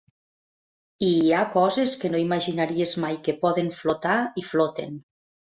I 1.07 1.09
hi 1.17 1.27
ha 1.33 1.41
coses 1.55 1.93
que 2.05 2.11
no 2.13 2.21
imaginaries 2.23 2.95
mai 3.05 3.19
que 3.29 3.37
poden 3.45 3.71
flotar, 3.83 4.17
i 4.43 4.47
floten. 4.51 4.99